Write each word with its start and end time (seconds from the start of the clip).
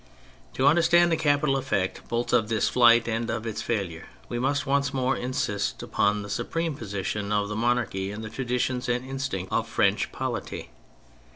To 0.55 0.65
understand 0.65 1.11
the 1.11 1.15
capital 1.15 1.55
effect 1.57 2.09
both 2.09 2.33
of 2.33 2.49
this 2.49 2.67
flight 2.67 3.07
and 3.07 3.29
of 3.29 3.45
its 3.45 3.61
failure, 3.61 4.07
we 4.29 4.39
must 4.39 4.65
once 4.65 4.95
more 4.95 5.15
insist 5.15 5.83
upon 5.83 6.23
the 6.23 6.29
supreme 6.31 6.75
position 6.75 7.31
of 7.31 7.49
the 7.49 7.55
monarchy 7.55 8.09
in 8.11 8.21
the 8.23 8.29
traditions 8.31 8.89
and 8.89 9.05
instinct 9.07 9.51
of 9.51 9.69
French 9.69 10.11
polity. 10.11 10.71